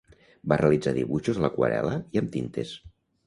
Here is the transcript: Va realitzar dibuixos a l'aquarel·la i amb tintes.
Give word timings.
Va 0.51 0.55
realitzar 0.61 0.93
dibuixos 0.95 1.39
a 1.41 1.45
l'aquarel·la 1.45 1.99
i 2.17 2.21
amb 2.23 2.35
tintes. 2.37 2.73